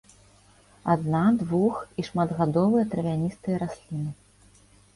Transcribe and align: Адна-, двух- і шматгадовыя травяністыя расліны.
Адна-, 0.93 1.35
двух- 1.41 1.83
і 2.03 2.07
шматгадовыя 2.09 2.89
травяністыя 2.97 3.63
расліны. 3.65 4.11